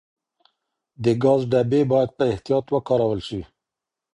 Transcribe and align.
د 1.03 1.05
ګاز 1.23 1.41
ډبې 1.51 1.81
باید 1.91 2.09
په 2.17 2.23
احتیاط 2.33 2.65
وکارول 2.71 3.19
شي. 3.27 3.41